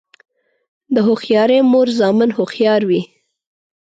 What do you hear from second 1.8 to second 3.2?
زامن هوښیار وي.